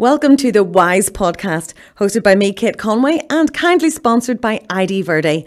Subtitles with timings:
[0.00, 5.02] Welcome to the Wise podcast, hosted by me, Kate Conway, and kindly sponsored by ID
[5.02, 5.44] Verde.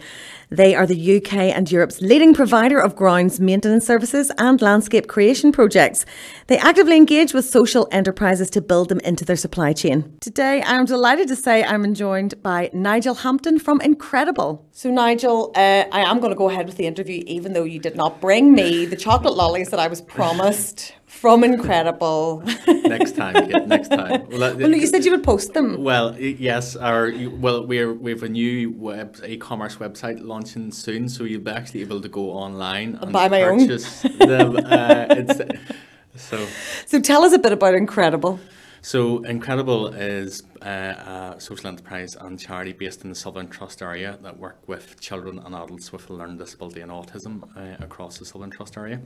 [0.50, 5.52] They are the UK and Europe's leading provider of grounds maintenance services and landscape creation
[5.52, 6.04] projects.
[6.48, 10.18] They actively engage with social enterprises to build them into their supply chain.
[10.20, 14.68] Today, I'm delighted to say I'm joined by Nigel Hampton from Incredible.
[14.70, 17.78] So, Nigel, uh, I am going to go ahead with the interview, even though you
[17.78, 20.92] did not bring me the chocolate lollies that I was promised
[21.22, 22.42] from Incredible.
[22.66, 24.26] next time, yeah, next time.
[24.32, 25.84] Well, well, you said you would post them.
[25.84, 26.74] Well, yes.
[26.74, 27.12] Our
[27.44, 31.82] well, we're we have a new web e-commerce website launching soon, so you'll be actually
[31.82, 34.18] able to go online and, buy my purchase own.
[34.18, 34.50] them.
[34.72, 35.48] Uh,
[36.16, 36.46] so,
[36.86, 38.40] so tell us a bit about Incredible.
[38.80, 44.18] So Incredible is uh, a social enterprise and charity based in the Southern Trust area
[44.22, 48.24] that work with children and adults with a learning disability and autism uh, across the
[48.24, 49.00] Southern Trust area.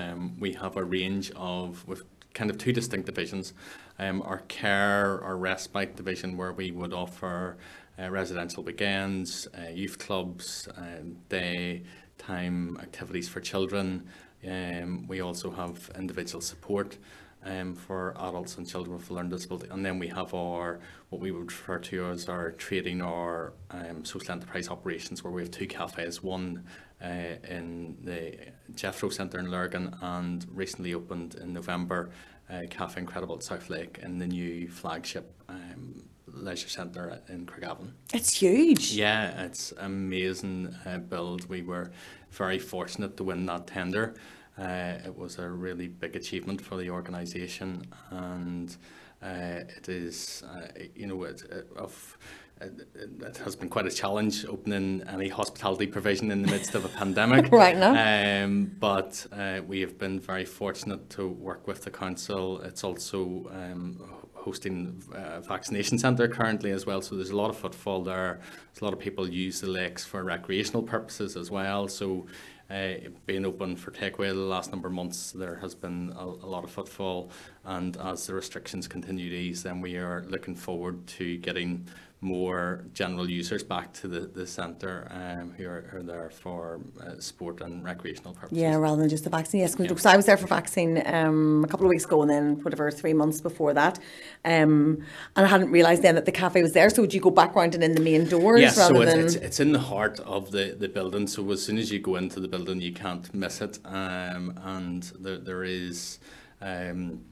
[0.00, 2.02] Um, we have a range of with
[2.34, 3.52] kind of two distinct divisions.
[3.98, 7.58] Um, our care or respite division, where we would offer
[7.98, 14.08] uh, residential weekends, uh, youth clubs, uh, daytime activities for children.
[14.48, 16.96] Um, we also have individual support
[17.44, 19.68] um, for adults and children with a learning disability.
[19.70, 24.04] And then we have our, what we would refer to as our trading or um,
[24.04, 26.64] social enterprise operations, where we have two cafes, one
[27.02, 28.36] uh, in the
[28.74, 32.10] Jethro Centre in Lurgan and recently opened in November
[32.50, 37.92] uh, Cafe Incredible at South Lake in the new flagship um, leisure centre in Craigavon.
[38.12, 38.92] It's huge.
[38.92, 41.48] Yeah, it's amazing uh, build.
[41.48, 41.90] We were
[42.30, 44.14] very fortunate to win that tender.
[44.60, 48.76] Uh, it was a really big achievement for the organisation and
[49.22, 52.18] uh, it is, uh, you know, it, it, of
[52.60, 56.88] it has been quite a challenge opening any hospitality provision in the midst of a
[56.88, 57.50] pandemic.
[57.52, 58.44] right now.
[58.44, 62.60] Um, but uh, we have been very fortunate to work with the council.
[62.60, 64.02] It's also um,
[64.40, 67.02] hosting a vaccination centre currently as well.
[67.02, 68.40] So there's a lot of footfall there.
[68.72, 71.88] There's a lot of people use the lakes for recreational purposes as well.
[71.88, 72.26] So
[72.70, 72.94] uh,
[73.26, 76.62] being open for takeaway the last number of months, there has been a, a, lot
[76.62, 77.30] of footfall.
[77.64, 81.86] And as the restrictions continue to ease, then we are looking forward to getting
[82.22, 87.18] more general users back to the, the centre um, who are, are there for uh,
[87.18, 88.58] sport and recreational purposes.
[88.58, 89.60] Yeah, rather than just the vaccine.
[89.60, 90.12] Yes, because yeah.
[90.12, 93.14] I was there for vaccine um, a couple of weeks ago and then whatever, three
[93.14, 93.98] months before that.
[94.44, 95.02] Um,
[95.34, 96.90] and I hadn't realised then that the cafe was there.
[96.90, 98.60] So would you go back round and in the main doors?
[98.60, 99.24] Yes, rather so it's, than...
[99.24, 101.26] it's, it's, in the heart of the, the building.
[101.26, 103.78] So as soon as you go into the building, you can't miss it.
[103.86, 106.18] Um, and there, there is...
[106.60, 107.22] Um,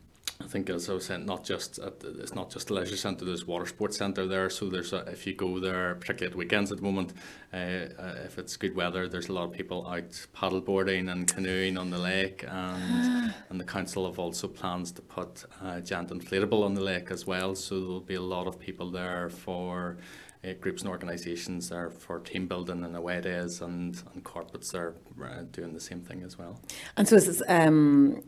[0.40, 3.24] I think as I was saying, not just at it's not just the leisure centre.
[3.24, 4.48] There's water sports centre there.
[4.50, 7.12] So there's a, if you go there, particularly at weekends at the moment,
[7.52, 11.76] uh, uh, if it's good weather, there's a lot of people out paddleboarding and canoeing
[11.76, 16.64] on the lake, and and the council have also plans to put a giant inflatable
[16.64, 17.56] on the lake as well.
[17.56, 19.96] So there'll be a lot of people there for.
[20.44, 24.94] Uh, groups and organisations there for team building and away days and, and corporates are
[25.20, 26.60] uh, doing the same thing as well.
[26.96, 28.22] And so is this um,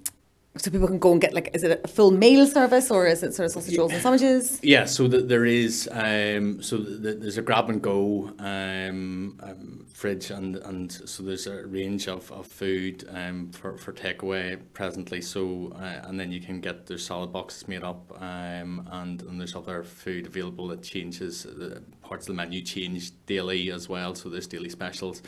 [0.57, 3.23] so people can go and get like is it a full meal service or is
[3.23, 4.59] it sort of sausage rolls and sandwiches?
[4.63, 9.87] Yeah so the, there is um, so the, there's a grab and go um, um,
[9.93, 15.21] fridge and and so there's a range of, of food um, for, for takeaway presently.
[15.21, 19.39] So uh, and then you can get there's salad boxes made up um, and, and
[19.39, 24.15] there's other food available that changes the parts of the menu change daily as well.
[24.15, 25.23] So there's daily specials.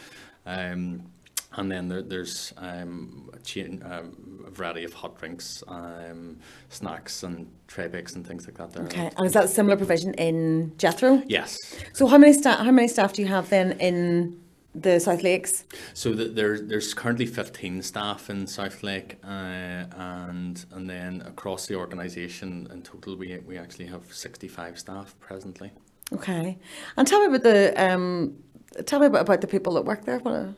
[0.47, 1.05] Um,
[1.57, 7.23] and then there, there's um, a, chain, um, a, variety of hot drinks, um, snacks,
[7.23, 8.73] and tray bakes and things like that.
[8.73, 8.85] There.
[8.85, 11.23] Okay, and is that a similar provision in Jethro?
[11.27, 11.57] Yes.
[11.93, 12.59] So how many staff?
[12.59, 14.41] How many staff do you have then in
[14.75, 15.65] the South Lakes?
[15.95, 19.27] So the, there, there's currently 15 staff in South Lake, uh,
[19.97, 25.71] and and then across the organisation in total, we we actually have 65 staff presently.
[26.13, 26.59] Okay,
[26.97, 28.37] and tell me about the um,
[28.87, 30.19] tell me about, about the people that work there.
[30.19, 30.55] What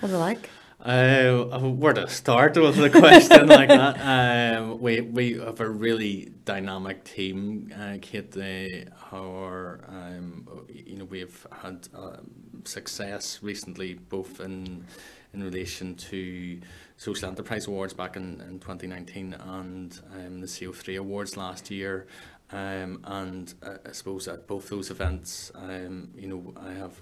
[0.00, 0.50] What's it like?
[0.78, 4.58] Uh, where to start with a question like that?
[4.58, 8.30] Um, we we have a really dynamic team, uh, Kate.
[8.30, 12.30] They are, um, you know, we've had um,
[12.64, 14.84] success recently, both in
[15.32, 16.60] in relation to
[16.96, 22.06] social enterprise awards back in, in 2019 and um, the CO3 awards last year.
[22.52, 26.94] Um, and uh, I suppose at both those events, um, you know, I have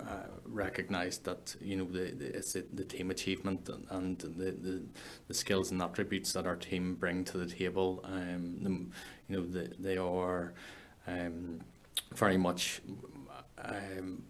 [0.00, 0.04] uh,
[0.46, 4.82] recognised that you know the, the it's the, the team achievement and the, the,
[5.28, 8.00] the skills and attributes that our team bring to the table.
[8.04, 8.70] Um, the,
[9.28, 10.54] you know, the, they are
[11.06, 11.60] um,
[12.14, 12.80] very much
[13.58, 14.22] um,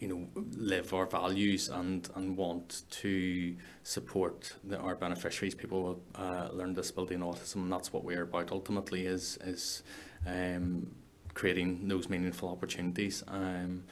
[0.00, 5.98] you know, live our values and, and want to support the, our beneficiaries, people with
[6.16, 7.56] uh, learning disability and autism.
[7.56, 9.82] And that's what we're about ultimately is, is
[10.26, 10.90] um,
[11.34, 13.22] creating those meaningful opportunities.
[13.28, 13.84] Um,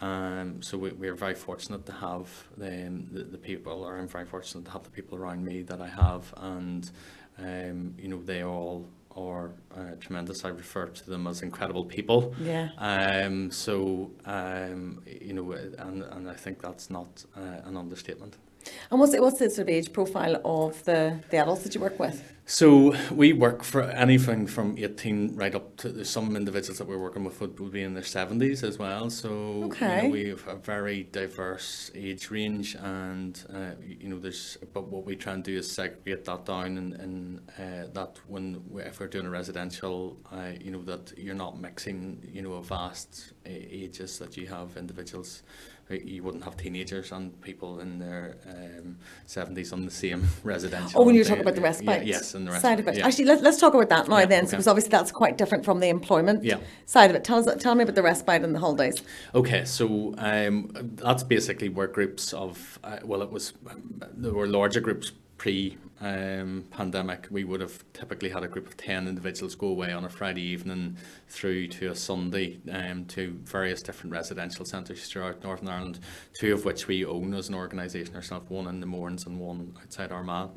[0.00, 2.28] um, so we, we're very fortunate to have
[2.58, 5.80] the, the, the people, or I'm very fortunate to have the people around me that
[5.80, 6.90] I have, and
[7.38, 10.44] um, you know they all are uh, tremendous.
[10.44, 12.34] I refer to them as incredible people.
[12.40, 12.68] Yeah.
[12.78, 18.36] Um, so um, you know, and and I think that's not uh, an understatement.
[18.90, 21.80] And what's the, what's the sort of age profile of the, the adults that you
[21.80, 22.22] work with?
[22.46, 27.24] So we work for anything from 18 right up to some individuals that we're working
[27.24, 29.08] with would, would be in their 70s as well.
[29.08, 29.96] So Okay.
[29.96, 34.88] you know, we have a very diverse age range and uh, you know there's but
[34.88, 38.82] what we try and do is segregate that down and, and uh, that when we,
[38.82, 42.62] if we're doing a residential uh, you know that you're not mixing you know a
[42.62, 45.42] vast uh, ages that you have individuals
[45.90, 48.96] you wouldn't have teenagers and people in their um,
[49.26, 51.00] 70s on the same residential.
[51.00, 52.96] Oh, when you're talking about the yeah, respite yes, and the side of it.
[52.96, 53.06] yeah.
[53.06, 54.50] Actually, let, let's talk about that now Yeah, then, okay.
[54.52, 56.58] because obviously that's quite different from the employment Yeah.
[56.86, 57.24] side of it.
[57.24, 59.02] Tell us, tell me about the respite and the holidays.
[59.34, 64.46] Okay, so um, that's basically where groups of, uh, well, it was, um, there were
[64.46, 65.12] larger groups
[65.44, 67.28] pre um, pandemic.
[67.30, 70.40] We would have typically had a group of 10 individuals go away on a Friday
[70.40, 70.96] evening
[71.28, 75.98] through to a Sunday um, to various different residential centres throughout Northern Ireland,
[76.40, 79.76] two of which we own as an organisation ourselves, one in the Mournes and one
[79.82, 80.48] outside Armagh.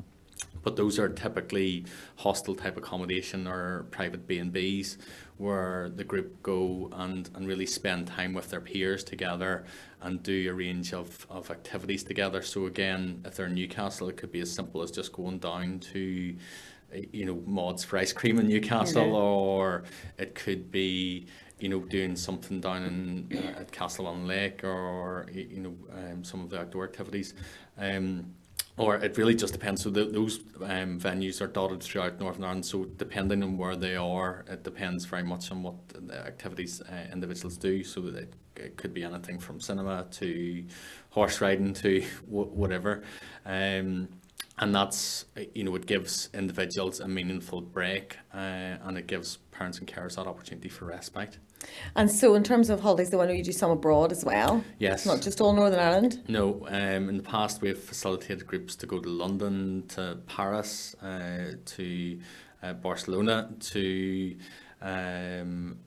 [0.62, 1.84] But those are typically
[2.16, 4.98] hostel type accommodation or private B&Bs
[5.38, 9.64] where the group go and, and really spend time with their peers together
[10.02, 12.42] and do a range of, of activities together.
[12.42, 15.78] So again, if they're in Newcastle, it could be as simple as just going down
[15.92, 16.36] to
[16.92, 19.12] eh, you know, Maud's for ice cream in Newcastle Yeah.
[19.12, 19.84] or
[20.18, 21.26] it could be
[21.60, 26.40] you know, doing something down in uh, at Castlewellan Lake or you know um, some
[26.40, 27.34] of the outdoor activities.
[27.76, 28.32] Um,
[28.78, 29.82] or it really just depends.
[29.82, 32.64] So the, those um, venues are dotted throughout Northern Ireland.
[32.64, 37.12] So depending on where they are, it depends very much on what the activities uh,
[37.12, 37.82] individuals do.
[37.82, 40.64] So it, it could be anything from cinema to
[41.10, 43.02] horse riding to wh- whatever.
[43.44, 44.08] Um,
[44.60, 45.24] and that's
[45.54, 50.16] you know it gives individuals a meaningful break uh, and it gives parents and carers
[50.16, 51.38] that opportunity for respite.
[51.96, 54.64] And so, in terms of holidays, though, I know you do some abroad as well.
[54.78, 55.00] Yes.
[55.00, 56.22] It's not just all Northern Ireland.
[56.28, 61.52] No, um, in the past we've facilitated groups to go to London, to Paris, uh,
[61.64, 62.20] to
[62.62, 64.36] uh, Barcelona, to
[64.80, 65.78] um,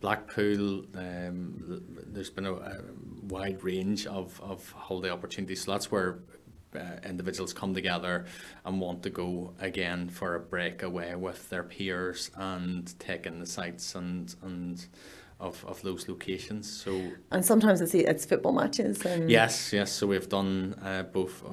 [0.00, 0.84] Blackpool.
[0.94, 2.80] Um, there's been a, a
[3.22, 5.64] wide range of, of holiday opportunities.
[5.64, 6.20] So that's where
[6.74, 8.26] uh, individuals come together
[8.64, 13.40] and want to go again for a break away with their peers and take in
[13.40, 14.86] the sights and and
[15.40, 16.70] of, of those locations.
[16.70, 17.00] So
[17.30, 19.04] And sometimes it's it's football matches.
[19.04, 19.90] And Yes, yes.
[19.90, 21.50] So we've done uh, both uh,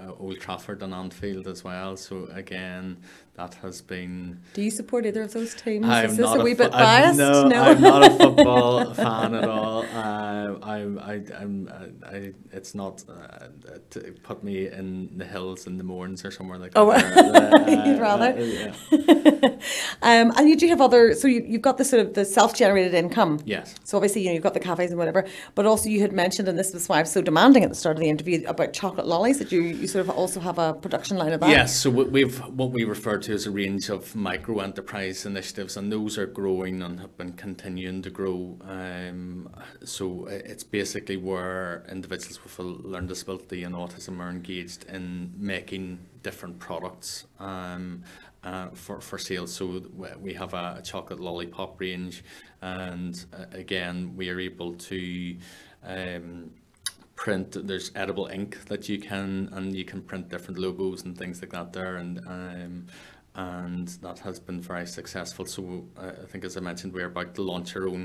[0.00, 1.96] uh, Old Trafford and Anfield as well.
[1.96, 2.96] So again,
[3.34, 4.40] that has been.
[4.54, 5.86] Do you support either of those teams?
[5.86, 7.18] I'm Is this not a wee fo- bit I'm- biased?
[7.18, 9.82] no, I'm not a football fan at all.
[9.82, 13.48] Uh, I'm, I, I'm, uh, I, it's not uh,
[13.90, 16.78] to put me in the hills in the Mournes or somewhere like that.
[16.80, 18.30] Oh, Uh, you'd rather?
[18.38, 18.74] uh, yeah.
[20.10, 21.14] Um, and you do have other.
[21.14, 23.17] So you, you've got the sort of the self-generated income.
[23.44, 23.74] Yes.
[23.84, 26.48] So obviously, you know, you've got the cafes and whatever, but also you had mentioned,
[26.48, 28.72] and this was why I was so demanding at the start of the interview about
[28.72, 29.38] chocolate lollies.
[29.38, 31.50] That you you sort of also have a production line of that.
[31.50, 35.76] Yes, so what we've what we refer to as a range of micro enterprise initiatives,
[35.76, 38.58] and those are growing and have been continuing to grow.
[38.62, 39.50] Um,
[39.84, 45.98] so it's basically where individuals with a learning disability and autism are engaged in making
[46.22, 48.02] different products um,
[48.48, 49.46] uh, for for sale.
[49.46, 49.64] So
[50.20, 52.24] we have a, a chocolate lollipop range,
[52.62, 55.36] and uh, again we are able to.
[55.84, 56.50] Um,
[57.24, 61.40] print there's edible ink that you can and you can print different logos and things
[61.42, 62.86] like that there and um,
[63.38, 65.62] and that has been very successful so
[65.96, 68.04] uh, I think as I mentioned we're about to launch our own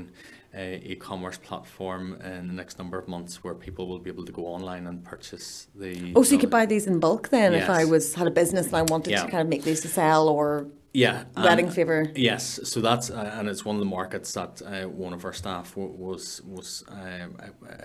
[0.56, 0.60] uh,
[0.92, 4.44] e-commerce platform in the next number of months where people will be able to go
[4.46, 7.84] online and purchase the Oh, so you could buy these in bulk then if I
[7.84, 9.24] was had a business and I wanted Yeah.
[9.24, 12.00] to kind of make these to sell or yeah wedding favour.
[12.14, 15.32] Yes, so that's uh, and it's one of the markets that uh, one of our
[15.42, 17.30] staff w- was was um,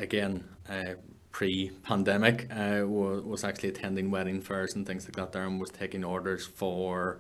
[0.06, 0.94] again uh,
[1.32, 5.70] pre-pandemic uh, wa- was actually attending wedding fairs and things like that there and was
[5.70, 7.20] taking orders for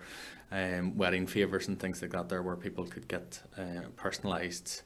[0.52, 4.82] um, wedding favors and things like that there where people could get uh, personalized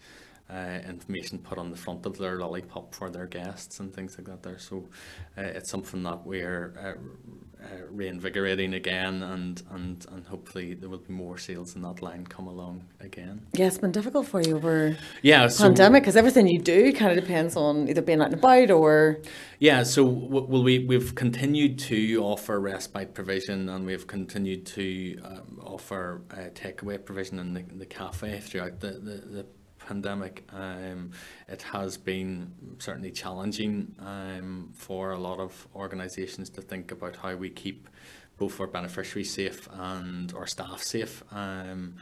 [0.50, 4.28] uh, information put on the front of their lollipop for their guests and things like
[4.28, 4.60] that there.
[4.60, 4.90] So
[5.38, 10.98] uh, it's something that we're uh, uh, reinvigorating again, and, and and hopefully there will
[10.98, 13.46] be more sales in that line come along again.
[13.54, 17.18] Yeah, it's been difficult for you over Yeah, so pandemic because everything you do kind
[17.18, 19.20] of depends on either being out and about or
[19.60, 25.62] Yeah, so well, we we've continued to offer respite provision, and we've continued to um,
[25.64, 29.46] offer uh, takeaway provision in the, the cafe throughout the the, the
[29.88, 30.44] pandemic.
[30.52, 31.12] Um,
[31.48, 37.36] it has been certainly challenging um, for a lot of organisations to think about how
[37.36, 37.90] we keep
[38.38, 41.24] both our beneficiaries safe and our staff safe.
[41.32, 41.96] Um,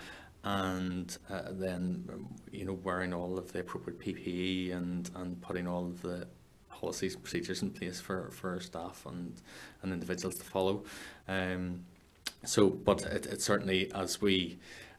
[0.43, 5.85] and uh, then you know wearing all of the appropriate PPE and, and putting all
[5.85, 6.27] of the
[6.69, 9.39] policies and procedures in place for, for staff and,
[9.83, 10.83] and individuals to follow.
[11.27, 11.85] Um,
[12.43, 14.57] so, but it, it certainly as we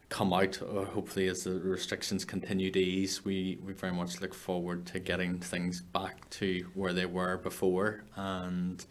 [0.09, 4.33] come out, uh, hopefully as the restrictions continue to ease, we, we very much look
[4.33, 8.03] forward to getting things back to where they were before.
[8.15, 8.85] And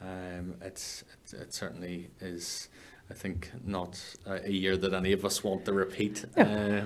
[0.00, 2.68] um, it's, it, it certainly is,
[3.10, 6.24] I think, not a, a year that any of us want to repeat.
[6.36, 6.82] Uh,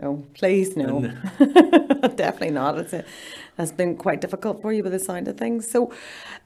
[0.00, 1.00] no, please no,
[2.14, 2.78] definitely not.
[2.78, 3.04] It's a,
[3.56, 5.68] has been quite difficult for you with the sound of things.
[5.68, 5.92] So,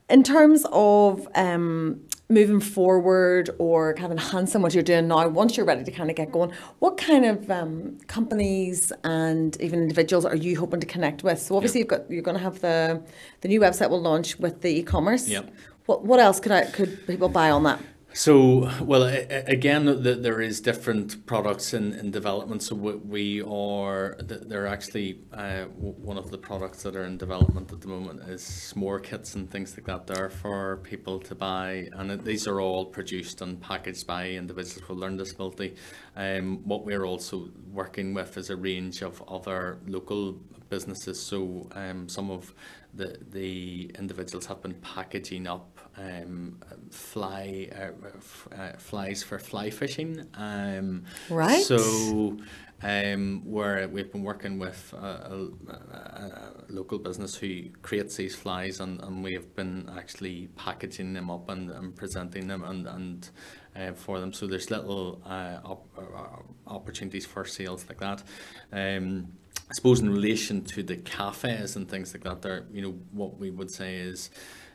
[0.09, 2.01] in terms of um,
[2.33, 6.11] moving forward or kind of enhancing what you're doing now, once you're ready to kind
[6.11, 10.87] of get going, what kind of um, companies and even individuals are you hoping to
[10.87, 11.39] connect with?
[11.41, 13.03] So obviously you've got you're going to have the
[13.43, 15.29] the new website will launch with the e-commerce.
[15.29, 15.53] Yep.
[15.87, 17.81] What what else could I could people buy on that?
[18.14, 22.62] So, well, again, the, there is different products in, in development.
[22.62, 27.73] So we, are, th- they're actually, uh, one of the products that are in development
[27.73, 31.88] at the moment is s'more kits and things like that there for people to buy.
[31.95, 35.76] And these are all produced and packaged by individuals with learning disability.
[36.14, 40.38] Um, what we're also working with is a range of other local
[40.75, 41.17] businesses.
[41.31, 42.55] So um, some of
[42.95, 46.59] the, the individuals have been packaging up um,
[46.91, 50.26] fly uh, uh, flies for fly fishing.
[50.35, 51.62] Um, Right.
[51.62, 52.38] So
[52.83, 58.81] um, where we've been working with a, a, a, local business who creates these flies,
[58.81, 63.31] and, and we have been actually packaging them up and, and presenting them and and.
[63.75, 68.23] Uh, for them, so there's little uh, op- uh, opportunities for sales like that.
[68.71, 69.33] Um,
[69.73, 73.38] I suppose in relation to the cafes and things like that, there, you know, what
[73.38, 74.29] we would say is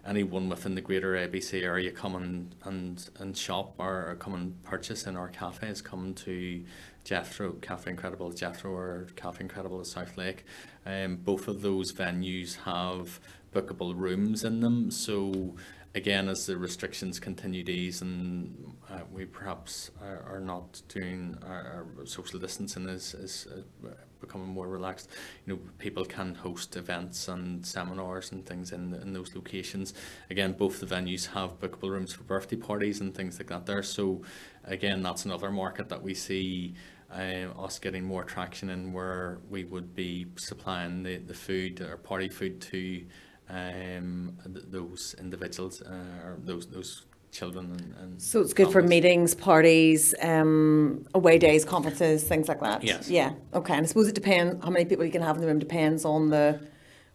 [0.04, 4.64] anyone within the greater ABC area come and, and, and shop or, or come and
[4.64, 6.64] purchase in our cafes, come to
[7.04, 10.46] Jethro, Cafe Incredible Jethro or Cafe Incredible South Lake.
[10.84, 13.20] Um, both of those venues have
[13.54, 15.54] bookable rooms in them, so
[15.98, 21.36] again, as the restrictions continue to ease and uh, we perhaps are, are not doing
[21.46, 23.90] our, our social distancing is, is uh,
[24.22, 25.10] becoming more relaxed,
[25.46, 29.96] you know, people can host events and seminars and things in, in those locations.
[30.30, 33.84] Again, both the venues have bookable rooms for birthday parties and things like that there.
[33.84, 34.22] So
[34.66, 36.76] again, that's another market that we see
[37.12, 41.98] uh, us getting more traction in where we would be supplying the, the food or
[41.98, 43.04] party food to
[43.50, 48.82] um, th- those individuals uh, or those those children and, and So it's good for
[48.82, 52.84] meetings, parties, um, away days, conferences, things like that.
[52.84, 53.10] Yes.
[53.10, 53.34] Yeah.
[53.54, 53.74] Okay.
[53.74, 55.60] And I suppose it depends how many people you can have in the room.
[55.60, 56.60] Depends on the.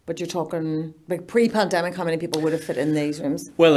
[0.05, 3.53] But you're talking like pre-pandemic, how many people would have fit in these rooms?
[3.57, 3.75] Well,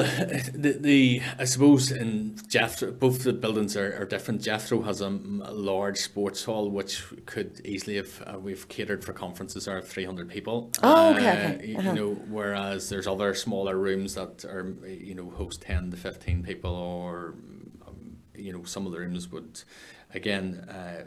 [0.53, 4.41] the, the I suppose in Jethro, both the buildings are, are different.
[4.41, 9.67] Jethro has a large sports hall which could easily have uh, we've catered for conferences
[9.67, 10.71] are three hundred people.
[10.81, 11.75] Oh, okay, Uh, okay.
[11.75, 11.89] Uh-huh.
[11.89, 16.41] You know, whereas there's other smaller rooms that are you know host ten to fifteen
[16.43, 17.35] people, or
[18.37, 19.61] you know some of the rooms would,
[20.13, 20.67] again.
[20.69, 21.05] Uh,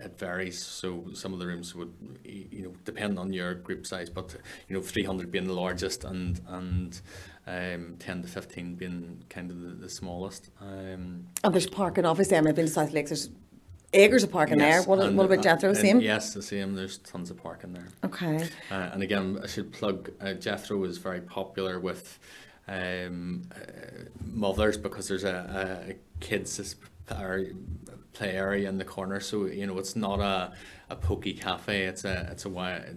[0.00, 0.62] it varies.
[0.62, 1.92] So some of the rooms would,
[2.24, 4.34] you know, depend on your group size, but
[4.68, 7.00] you know, 300 being the largest and and
[7.48, 10.50] um, 10 to 15 being kind of the, the smallest.
[10.60, 12.04] Um, And there's parking.
[12.04, 13.10] Obviously, I mean, I've been to South Lakes.
[13.10, 13.30] There's
[13.92, 14.96] acres of parking yes, there.
[14.96, 15.72] What, what about Jethro?
[15.72, 16.00] Same.
[16.00, 16.74] Yes, the same.
[16.74, 17.88] There's tons of parking there.
[18.04, 18.46] Okay.
[18.70, 22.18] Uh, and again, I should plug uh, Jethro is very popular with
[22.68, 26.76] um, uh, mothers because there's a, a kids
[27.10, 27.46] or
[28.12, 29.20] play area in the corner.
[29.20, 30.52] So you know, it's not a,
[30.90, 31.84] a pokey cafe.
[31.84, 32.50] It's a it's a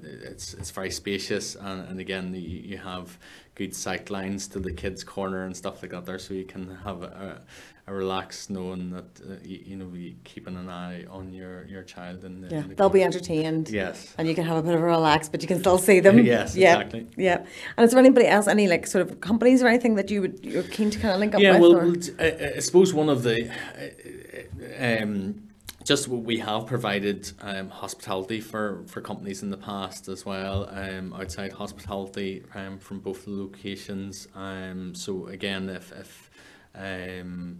[0.04, 3.18] it's it's very spacious and, and again you, you have
[3.56, 6.78] good sight lines to the kids corner and stuff like that there, so you can
[6.84, 7.42] have a,
[7.88, 11.84] a relaxed knowing that uh, you, you know you keeping an eye on your your
[11.84, 13.70] child and Yeah, they'll be entertained.
[13.70, 14.14] Yes.
[14.18, 16.20] And you can have a bit of a relax, but you can still see them.
[16.32, 16.76] Yes, yeah.
[16.76, 17.08] exactly.
[17.18, 17.46] Yeah.
[17.76, 20.46] And is there anybody else, any like sort of companies or anything that you would
[20.46, 21.62] you're keen to kind of link up yeah, with?
[21.62, 25.51] well, I, well, t- I, I suppose one of the, uh, um,
[25.84, 31.14] just we have provided um, hospitality for, for companies in the past as well, um,
[31.14, 34.28] outside hospitality um, from both locations.
[34.36, 36.30] Um, so again, if, if
[36.76, 37.60] um,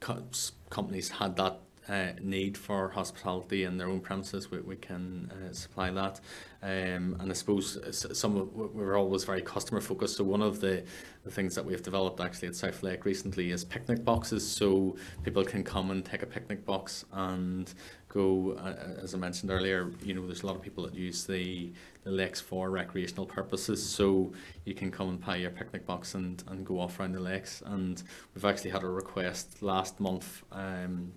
[0.00, 0.22] co-
[0.70, 5.52] companies had that uh, need for hospitality in their own premises, we, we can uh,
[5.52, 6.20] supply that.
[6.62, 7.76] Um, and I suppose
[8.16, 10.16] some of, we're always very customer focused.
[10.16, 10.84] So one of the,
[11.24, 14.48] the things that we've developed actually at South Lake recently is picnic boxes.
[14.48, 17.72] So people can come and take a picnic box and
[18.08, 21.24] go, uh, as I mentioned earlier, you know, there's a lot of people that use
[21.24, 21.72] the,
[22.04, 23.84] the lakes for recreational purposes.
[23.84, 24.32] So
[24.64, 27.60] you can come and buy your picnic box and, and go off around the lakes.
[27.66, 28.00] And
[28.36, 31.12] we've actually had a request last month um,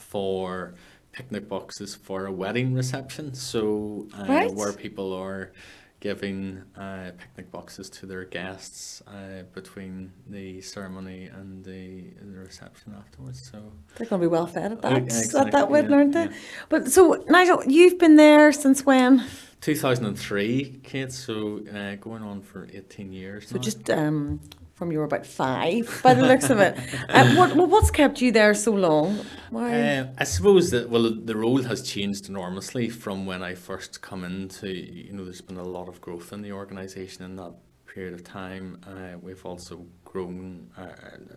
[0.00, 0.74] for
[1.12, 3.34] picnic boxes for a wedding reception.
[3.34, 4.52] So uh, Right.
[4.52, 5.52] where people are
[6.00, 12.94] giving uh, picnic boxes to their guests uh, between the ceremony and the, the reception
[12.96, 13.50] afterwards.
[13.50, 13.58] So
[13.96, 16.12] They're going to be well fed at that, yeah, at exactly, that wedding, yeah, aren't
[16.12, 16.24] they?
[16.26, 16.32] yeah.
[16.68, 19.24] But so, Nigel, you've been there since when?
[19.60, 21.12] 2003, Kate.
[21.12, 23.48] So uh, going on for 18 years.
[23.48, 23.62] So now.
[23.62, 24.40] just um,
[24.78, 26.78] from you were about five, by the looks of it.
[27.08, 29.18] Uh, what, well, what's kept you there so long?
[29.50, 29.80] Why?
[29.80, 34.24] Uh, I suppose that well, the role has changed enormously from when I first come
[34.24, 34.68] into.
[34.68, 37.54] You know, there's been a lot of growth in the organisation in that
[37.86, 38.78] period of time.
[38.86, 40.86] Uh, we've also grown, uh,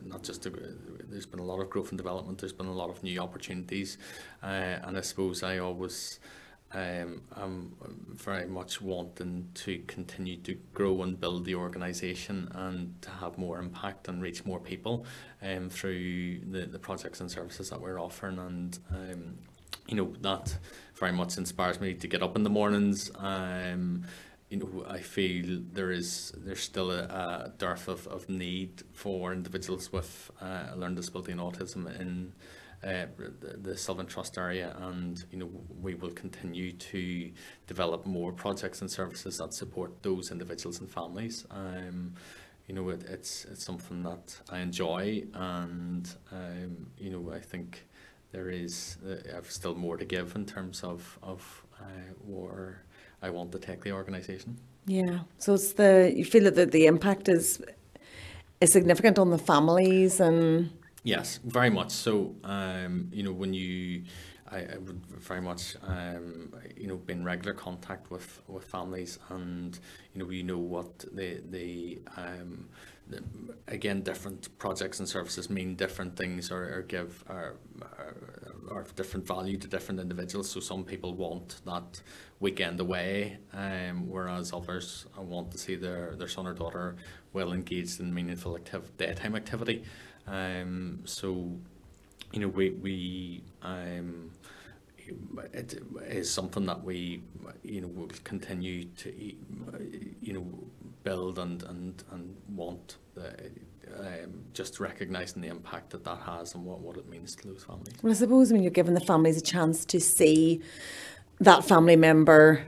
[0.04, 0.50] not just a,
[1.10, 2.40] there's been a lot of growth and development.
[2.40, 3.98] There's been a lot of new opportunities,
[4.44, 6.20] uh, and I suppose I always.
[6.74, 7.76] Um, I'm
[8.14, 13.60] very much wanting to continue to grow and build the organisation and to have more
[13.60, 15.06] impact and reach more people
[15.42, 18.40] um, through the, the projects and services that we're offering.
[18.40, 19.38] And, um,
[19.88, 20.58] you know, that
[20.96, 23.12] very much inspires me to get up in the mornings.
[23.18, 24.06] Um,
[24.50, 29.34] you know, I feel there is there's still a, a dearth of, of need for
[29.34, 32.34] individuals with uh, learning disability and autism in
[32.84, 37.32] uh, the, the Southern Trust area, and you know we will continue to
[37.68, 41.46] develop more projects and services that support those individuals and families.
[41.52, 42.16] Um,
[42.68, 47.86] you know, it, it's it's something that I enjoy, and um, you know, I think
[48.32, 52.84] there is uh, I've still more to give in terms of of uh, where
[53.22, 54.58] I want to take the organisation.
[54.86, 55.20] yeah.
[55.38, 57.62] So it's the you feel that the, the impact is
[58.60, 60.72] is significant on the families and
[61.04, 62.36] Yes, very much so.
[62.44, 64.04] Um, you know, when you,
[64.52, 69.78] I, I would very much, um, you know, been regular contact with, with families, and
[70.14, 72.70] you know, we know what the the, um,
[73.68, 77.56] again different projects and services mean different things or, or give or,
[78.70, 80.50] or different value to different individuals.
[80.50, 82.02] So some people want that
[82.40, 86.96] weekend away, um, whereas others want to see their, their son or daughter
[87.34, 89.84] well engaged in meaningful activ- daytime activity.
[90.28, 91.52] Um, so,
[92.32, 94.32] you know, we, we um,
[95.54, 97.22] it is something that we,
[97.64, 99.14] you know, will continue to,
[100.22, 100.46] you know,
[101.04, 103.30] build and, and, and want the,
[103.98, 107.64] um, just recognising the impact that that has and what, what it means to those
[107.64, 107.94] families.
[108.02, 110.62] Well, I suppose when you're giving the families a chance to see
[111.40, 112.64] that family member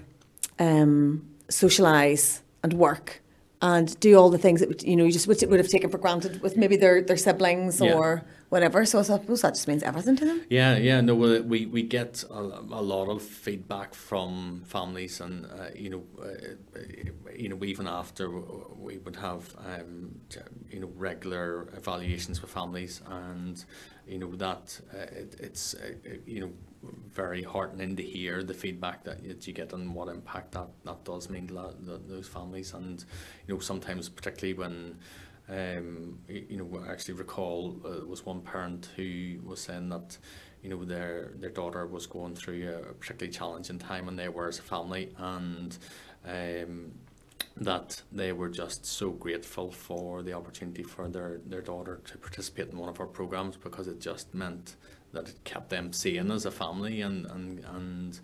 [0.59, 3.21] um, socialise and work
[3.61, 5.97] and do all the things that you know you just would, would have taken for
[5.97, 7.93] granted with maybe their, their siblings Yeah.
[7.93, 8.85] or whatever.
[8.85, 10.45] So I suppose that just means everything to them.
[10.47, 12.41] Yeah, yeah, no, we, we get a,
[12.81, 16.79] a lot of feedback from families, and uh, you know, uh,
[17.35, 18.29] you know, even after
[18.77, 20.19] we would have, um,
[20.69, 23.65] you know, regular evaluations with families, and
[24.07, 25.93] you know that uh, it, it's uh,
[26.27, 26.51] you know
[27.09, 31.29] very heartening to hear the feedback that, you get and what impact that, that does
[31.29, 31.73] mean to
[32.07, 33.03] those families, and
[33.47, 34.99] you know sometimes particularly when
[35.49, 40.17] um, you know, I actually recall uh, was one parent who was saying that,
[40.61, 44.47] you know, their their daughter was going through a particularly challenging time, and they were
[44.47, 45.77] as a family, and
[46.25, 46.93] um,
[47.57, 52.69] that they were just so grateful for the opportunity for their their daughter to participate
[52.69, 54.75] in one of our programs because it just meant
[55.11, 58.19] that it kept them sane as a family, and and and.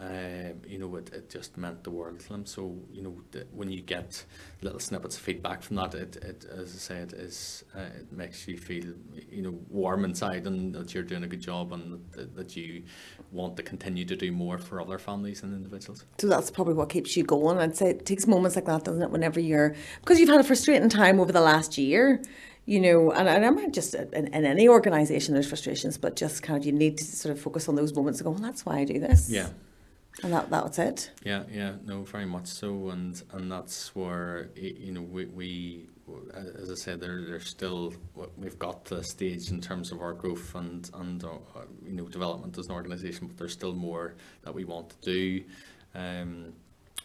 [0.00, 2.46] Uh, you know, it, it just meant the world to them.
[2.46, 4.24] So, you know, th- when you get
[4.62, 8.48] little snippets of feedback from that, it, it as I said, is uh, it makes
[8.48, 8.94] you feel,
[9.30, 12.84] you know, warm inside and that you're doing a good job and that, that you
[13.30, 16.06] want to continue to do more for other families and individuals.
[16.18, 17.58] So that's probably what keeps you going.
[17.58, 19.10] I'd say it takes moments like that, doesn't it?
[19.10, 22.22] Whenever you're because you've had a frustrating time over the last year,
[22.64, 26.42] you know, and, and I'm not just in, in any organisation there's frustrations, but just
[26.42, 28.64] kind of you need to sort of focus on those moments and go, well, that's
[28.64, 29.28] why I do this.
[29.28, 29.48] Yeah.
[30.22, 31.10] And that that was it.
[31.24, 35.86] Yeah, yeah, no, very much so, and and that's where you know we, we
[36.34, 37.94] as I said, there there's still
[38.36, 41.28] we've got the stage in terms of our growth and and uh,
[41.84, 45.44] you know development as an organisation, but there's still more that we want to do.
[45.94, 46.52] Um,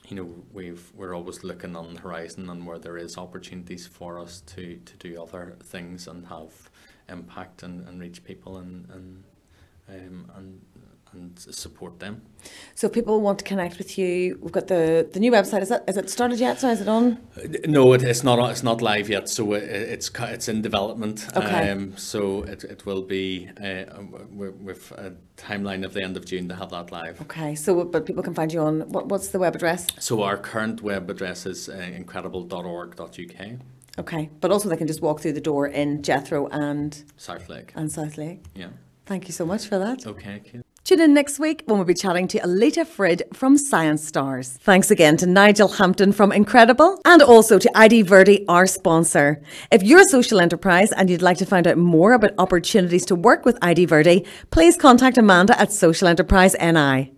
[0.07, 4.19] you know, we've we're always looking on the horizon and where there is opportunities for
[4.19, 6.51] us to, to do other things and have
[7.09, 9.23] impact and, and reach people and and
[9.87, 10.61] um, and
[11.15, 12.21] and support them.
[12.75, 15.61] So if people want to connect with you, we've got the, the new website.
[15.61, 16.59] Is that is it started yet?
[16.59, 17.17] So is it on?
[17.67, 18.51] No, it, it's not.
[18.51, 19.29] It's not live yet.
[19.29, 21.27] So it, it's it's in development.
[21.35, 21.71] Okay.
[21.71, 23.85] Um, so it, it will be uh,
[24.31, 27.21] with a timeline of the end of June to have that live.
[27.21, 27.55] Okay.
[27.55, 29.87] So but people can find you on what, what's the web address?
[29.99, 33.47] So our current web address is uh, incredible.org.uk.
[33.97, 37.71] Okay, but also they can just walk through the door in Jethro and South Lake.
[37.75, 38.43] and South Lake.
[38.53, 38.67] Yeah.
[39.05, 40.05] Thank you so much for that.
[40.05, 40.41] Okay.
[40.85, 44.59] Tune in next week when we'll be chatting to Alita Frid from Science Stars.
[44.61, 49.41] Thanks again to Nigel Hampton from Incredible and also to ID Verde, our sponsor.
[49.71, 53.15] If you're a social enterprise and you'd like to find out more about opportunities to
[53.15, 57.11] work with ID Verde, please contact Amanda at Social Enterprise NI.